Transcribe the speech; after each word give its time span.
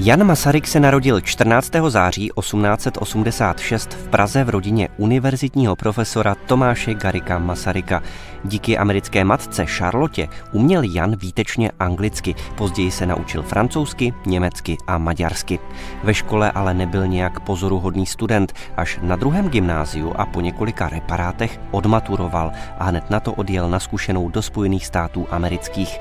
Jan 0.00 0.24
Masaryk 0.24 0.66
se 0.66 0.80
narodil 0.80 1.20
14. 1.20 1.72
září 1.88 2.30
1886 2.38 3.92
v 3.92 4.08
Praze 4.08 4.44
v 4.44 4.48
rodině 4.48 4.88
univerzitního 4.96 5.76
profesora 5.76 6.34
Tomáše 6.34 6.94
Garika 6.94 7.38
Masaryka. 7.38 8.02
Díky 8.44 8.78
americké 8.78 9.24
matce 9.24 9.66
Charlotte 9.66 10.28
uměl 10.52 10.82
Jan 10.82 11.16
výtečně 11.16 11.70
anglicky, 11.80 12.34
později 12.54 12.90
se 12.90 13.06
naučil 13.06 13.42
francouzsky, 13.42 14.14
německy 14.26 14.76
a 14.86 14.98
maďarsky. 14.98 15.58
Ve 16.04 16.14
škole 16.14 16.50
ale 16.50 16.74
nebyl 16.74 17.06
nějak 17.06 17.40
pozoruhodný 17.40 18.06
student, 18.06 18.52
až 18.76 18.98
na 19.02 19.16
druhém 19.16 19.48
gymnáziu 19.48 20.12
a 20.16 20.26
po 20.26 20.40
několika 20.40 20.88
reparátech 20.88 21.60
odmaturoval 21.70 22.52
a 22.78 22.84
hned 22.84 23.10
na 23.10 23.20
to 23.20 23.32
odjel 23.32 23.70
na 23.70 23.80
zkušenou 23.80 24.28
do 24.28 24.42
Spojených 24.42 24.86
států 24.86 25.26
amerických. 25.30 26.00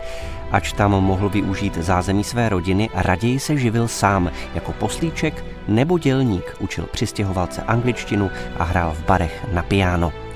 Ač 0.51 0.73
tam 0.73 0.91
mohl 0.91 1.29
využít 1.29 1.77
zázemí 1.77 2.23
své 2.23 2.49
rodiny, 2.49 2.89
raději 2.93 3.39
se 3.39 3.57
živil 3.57 3.86
sám 3.87 4.31
jako 4.55 4.73
poslíček 4.73 5.45
nebo 5.67 5.97
dělník, 5.97 6.55
učil 6.59 6.85
přistěhovalce 6.91 7.61
angličtinu 7.61 8.31
a 8.57 8.63
hrál 8.63 8.91
v 8.91 9.05
barech 9.05 9.45
na 9.53 9.63
piano. 9.63 10.26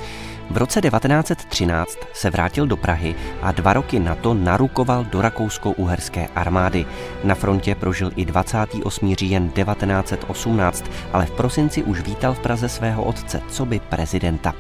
V 0.52 0.58
roce 0.58 0.82
1913 0.82 1.98
se 2.14 2.30
vrátil 2.30 2.68
do 2.68 2.78
Prahy 2.78 3.16
a 3.41 3.52
dva 3.52 3.73
roky 3.73 4.00
na 4.00 4.16
to 4.16 4.34
narukoval 4.34 5.04
do 5.04 5.22
rakousko-uherské 5.22 6.27
armády. 6.36 6.86
Na 7.24 7.36
frontě 7.36 7.76
prožil 7.76 8.12
i 8.16 8.26
28. 8.26 9.16
říjen 9.16 9.50
1918, 9.50 10.86
ale 11.14 11.26
v 11.26 11.32
prosinci 11.32 11.84
už 11.84 12.02
vítal 12.02 12.34
v 12.34 12.40
Praze 12.40 12.70
svého 12.70 13.04
otce, 13.04 13.41
co 13.50 13.66
by 13.66 13.80
prezidenta. 13.80 14.54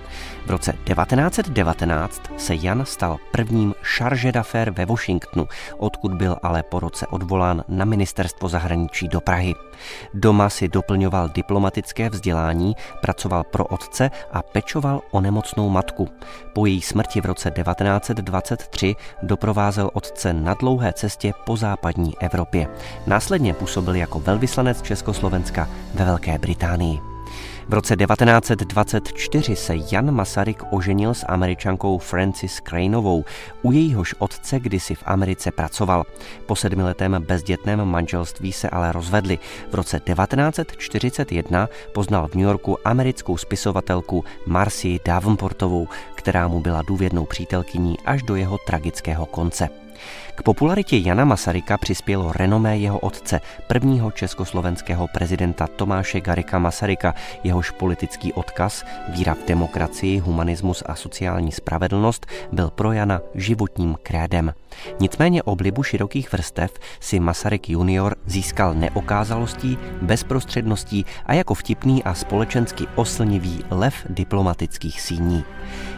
V 0.45 0.49
roce 0.51 0.71
1919 0.71 2.21
se 2.37 2.55
Jan 2.55 2.85
stal 2.85 3.17
prvním 3.31 3.75
charge 3.81 4.31
d'affaires 4.31 4.75
ve 4.77 4.85
Washingtonu, 4.85 5.47
odkud 5.77 6.13
byl 6.13 6.37
ale 6.43 6.63
po 6.63 6.79
roce 6.79 7.07
odvolán 7.07 7.63
na 7.67 7.85
ministerstvo 7.85 8.49
zahraničí 8.49 9.07
do 9.07 9.21
Prahy. 9.21 9.53
Doma 10.13 10.49
si 10.49 10.67
doplňoval 10.67 11.29
diplomatické 11.29 12.09
vzdělání, 12.09 12.75
pracoval 13.01 13.43
pro 13.43 13.65
otce 13.65 14.11
a 14.31 14.41
pečoval 14.41 15.01
o 15.11 15.21
nemocnou 15.21 15.69
matku. 15.69 15.80
Po 16.53 16.65
její 16.65 16.81
smrti 16.81 17.21
v 17.21 17.25
roce 17.25 17.51
1923 17.51 18.95
doprovázel 19.23 19.89
otce 19.93 20.33
na 20.33 20.53
dlouhé 20.53 20.93
cestě 20.93 21.33
po 21.45 21.57
západní 21.57 22.13
Evropě. 22.19 22.67
Následně 23.07 23.53
působil 23.53 23.95
jako 23.95 24.19
velvyslanec 24.19 24.81
Československa 24.81 25.69
ve 25.93 26.05
Velké 26.05 26.37
Británii. 26.37 27.10
V 27.69 27.73
roce 27.73 27.95
1924 27.95 29.55
se 29.55 29.73
Jan 29.91 30.11
Masaryk 30.11 30.63
oženil 30.71 31.13
s 31.13 31.25
američankou 31.27 31.97
Francis 31.97 32.61
Craneovou, 32.61 33.25
u 33.61 33.71
jejíhož 33.71 34.15
otce 34.19 34.59
kdysi 34.59 34.95
v 34.95 35.03
Americe 35.05 35.51
pracoval. 35.51 36.03
Po 36.45 36.55
sedmiletém 36.55 37.15
bezdětném 37.27 37.85
manželství 37.85 38.53
se 38.53 38.69
ale 38.69 38.91
rozvedli. 38.91 39.39
V 39.71 39.75
roce 39.75 39.99
1941 39.99 41.67
poznal 41.93 42.27
v 42.27 42.35
New 42.35 42.45
Yorku 42.45 42.77
americkou 42.87 43.37
spisovatelku 43.37 44.25
Marcy 44.45 44.99
Davenportovou, 45.05 45.87
která 46.15 46.47
mu 46.47 46.59
byla 46.59 46.81
důvěrnou 46.81 47.25
přítelkyní 47.25 47.95
až 48.05 48.23
do 48.23 48.35
jeho 48.35 48.57
tragického 48.57 49.25
konce. 49.25 49.69
K 50.35 50.43
popularitě 50.43 50.97
Jana 50.97 51.25
Masaryka 51.25 51.77
přispělo 51.77 52.31
renomé 52.31 52.77
jeho 52.77 52.99
otce, 52.99 53.41
prvního 53.67 54.11
československého 54.11 55.07
prezidenta 55.07 55.67
Tomáše 55.67 56.21
Garika 56.21 56.59
Masaryka, 56.59 57.13
jehož 57.43 57.71
politický 57.71 58.33
odkaz, 58.33 58.85
víra 59.09 59.33
v 59.33 59.47
demokracii, 59.47 60.19
humanismus 60.19 60.83
a 60.85 60.95
sociální 60.95 61.51
spravedlnost 61.51 62.25
byl 62.51 62.69
pro 62.69 62.91
Jana 62.91 63.21
životním 63.35 63.95
krédem. 64.03 64.53
Nicméně 64.99 65.43
oblibu 65.43 65.83
širokých 65.83 66.31
vrstev 66.31 66.71
si 66.99 67.19
Masaryk 67.19 67.69
junior 67.69 68.15
získal 68.25 68.73
neokázalostí, 68.73 69.77
bezprostředností 70.01 71.05
a 71.25 71.33
jako 71.33 71.53
vtipný 71.53 72.03
a 72.03 72.13
společensky 72.13 72.87
oslnivý 72.95 73.63
lev 73.69 73.95
diplomatických 74.09 75.01
síní. 75.01 75.43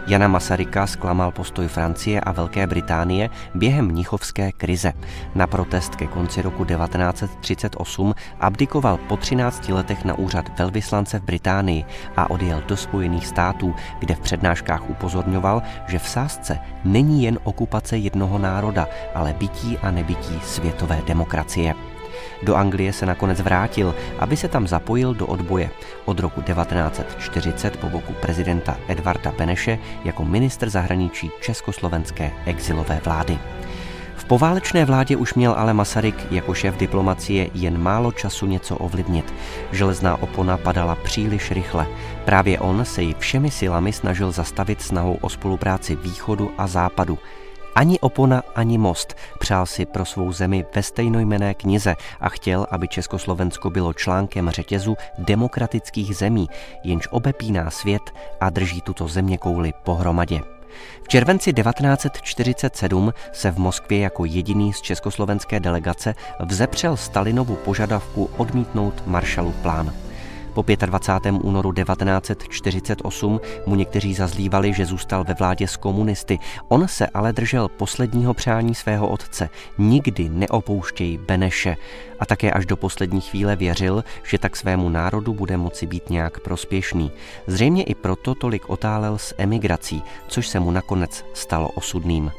Jana 0.08 0.28
Masaryka 0.28 0.88
zklamal 0.88 1.32
postoj 1.32 1.68
Francie 1.68 2.22
a 2.22 2.32
Velké 2.32 2.68
Británie 2.68 3.30
během 3.56 3.93
mnichovské 3.94 4.52
krize. 4.52 4.94
Na 5.38 5.48
protest 5.48 5.96
ke 5.96 6.10
konci 6.10 6.42
roku 6.42 6.66
1938 6.66 8.14
abdikoval 8.40 8.98
po 8.98 9.18
13 9.18 9.70
letech 9.70 10.06
na 10.06 10.18
úřad 10.18 10.60
velvyslance 10.60 11.20
v 11.20 11.24
Británii 11.24 11.86
a 12.18 12.30
odjel 12.30 12.64
do 12.68 12.78
Spojených 12.78 13.28
států, 13.28 13.76
kde 14.00 14.16
v 14.16 14.20
přednáškách 14.20 14.90
upozorňoval, 14.90 15.62
že 15.88 16.00
v 16.00 16.10
sázce 16.10 16.60
není 16.84 17.24
jen 17.24 17.40
okupace 17.44 17.98
jednoho 17.98 18.38
národa, 18.38 18.88
ale 19.16 19.34
bytí 19.34 19.78
a 19.78 19.92
nebytí 19.92 20.40
světové 20.44 21.02
demokracie. 21.06 21.74
Do 22.44 22.56
Anglie 22.56 22.94
se 22.94 23.06
nakonec 23.06 23.42
vrátil, 23.42 23.96
aby 24.20 24.38
se 24.38 24.48
tam 24.48 24.68
zapojil 24.68 25.14
do 25.14 25.28
odboje. 25.28 25.70
Od 26.06 26.20
roku 26.20 26.42
1940 26.42 27.78
po 27.78 27.90
boku 27.90 28.14
prezidenta 28.22 28.78
Edvarda 28.88 29.32
Beneše 29.32 29.80
jako 30.04 30.26
ministr 30.26 30.70
zahraničí 30.70 31.32
československé 31.42 32.32
exilové 32.46 33.02
vlády. 33.06 33.40
V 34.24 34.26
poválečné 34.26 34.86
vládě 34.86 35.18
už 35.18 35.34
měl 35.34 35.54
ale 35.58 35.74
Masaryk 35.74 36.32
jako 36.32 36.54
šéf 36.54 36.78
diplomacie 36.78 37.50
jen 37.54 37.78
málo 37.78 38.12
času 38.12 38.46
něco 38.46 38.78
ovlivnit. 38.78 39.34
Železná 39.72 40.22
opona 40.22 40.58
padala 40.58 40.96
příliš 40.96 41.52
rychle. 41.52 41.88
Právě 42.26 42.60
on 42.60 42.86
se 42.86 43.02
ji 43.02 43.16
všemi 43.20 43.52
silami 43.52 43.94
snažil 43.94 44.32
zastavit 44.32 44.82
snahou 44.82 45.18
o 45.22 45.30
spolupráci 45.30 45.96
východu 45.96 46.52
a 46.58 46.68
západu. 46.68 47.20
Ani 47.76 48.00
opona, 48.00 48.44
ani 48.56 48.78
most 48.78 49.16
přál 49.40 49.66
si 49.66 49.86
pro 49.86 50.06
svou 50.06 50.32
zemi 50.32 50.66
ve 50.76 50.84
stejnojmené 50.84 51.54
knize 51.54 51.96
a 52.20 52.30
chtěl, 52.30 52.68
aby 52.72 52.88
Československo 52.88 53.70
bylo 53.70 53.94
článkem 53.94 54.50
řetězu 54.50 54.98
demokratických 55.18 56.16
zemí, 56.16 56.50
jenž 56.84 57.08
obepíná 57.12 57.70
svět 57.70 58.14
a 58.42 58.50
drží 58.50 58.82
tuto 58.82 59.08
země 59.08 59.38
kouli 59.38 59.74
pohromadě. 59.84 60.53
V 61.04 61.08
červenci 61.08 61.54
1947 61.54 63.14
se 63.32 63.52
v 63.52 63.58
Moskvě 63.58 64.00
jako 64.00 64.26
jediný 64.26 64.74
z 64.74 64.82
československé 64.82 65.60
delegace 65.60 66.16
vzepřel 66.40 66.98
Stalinovu 66.98 67.56
požadavku 67.56 68.30
odmítnout 68.38 69.04
Marshallův 69.06 69.56
plán. 69.56 69.94
Po 70.54 70.66
25. 70.86 71.32
únoru 71.44 71.74
1948 71.74 73.42
mu 73.66 73.76
někteří 73.76 74.14
zazlívali, 74.14 74.74
že 74.74 74.86
zůstal 74.86 75.24
ve 75.24 75.34
vládě 75.34 75.68
s 75.68 75.78
komunisty. 75.78 76.40
On 76.68 76.88
se 76.88 77.08
ale 77.08 77.34
držel 77.34 77.70
posledního 77.70 78.34
přání 78.34 78.76
svého 78.76 79.08
otce. 79.08 79.50
Nikdy 79.78 80.30
neopouštěj 80.30 81.18
Beneše. 81.18 81.76
A 82.20 82.26
také 82.26 82.52
až 82.52 82.66
do 82.66 82.78
poslední 82.78 83.22
chvíle 83.22 83.56
věřil, 83.56 84.04
že 84.24 84.38
tak 84.38 84.56
svému 84.56 84.90
národu 84.90 85.34
bude 85.34 85.58
moci 85.58 85.86
být 85.86 86.10
nějak 86.10 86.40
prospěšný. 86.40 87.12
Zřejmě 87.48 87.84
i 87.84 87.96
proto 87.96 88.36
tolik 88.36 88.70
otálel 88.70 89.18
s 89.18 89.36
emigrací, 89.38 90.04
což 90.28 90.48
se 90.48 90.60
mu 90.60 90.72
nakonec 90.72 91.26
stalo 91.34 91.70
osudným. 91.70 92.32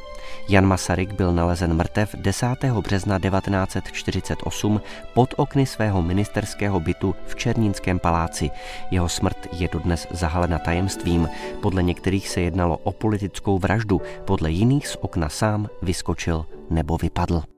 Jan 0.48 0.66
Masaryk 0.66 1.12
byl 1.12 1.32
nalezen 1.32 1.74
mrtev 1.74 2.14
10. 2.14 2.46
března 2.82 3.18
1948 3.18 4.80
pod 5.14 5.34
okny 5.36 5.66
svého 5.66 6.02
ministerského 6.02 6.80
bytu 6.80 7.14
v 7.26 7.36
Černínském 7.36 7.98
paláci. 7.98 8.50
Jeho 8.90 9.08
smrt 9.08 9.48
je 9.52 9.68
dodnes 9.72 10.06
zahalena 10.10 10.58
tajemstvím. 10.58 11.28
Podle 11.62 11.82
některých 11.82 12.28
se 12.28 12.40
jednalo 12.40 12.76
o 12.76 12.92
politickou 12.92 13.58
vraždu, 13.58 14.00
podle 14.24 14.50
jiných 14.50 14.88
z 14.88 14.96
okna 15.00 15.28
sám 15.28 15.68
vyskočil 15.82 16.46
nebo 16.70 16.96
vypadl. 16.96 17.53